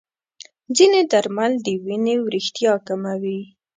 ځینې 0.75 1.01
درمل 1.11 1.51
د 1.65 1.67
وینې 1.83 2.15
وریښتیا 2.25 2.73
کموي. 2.87 3.39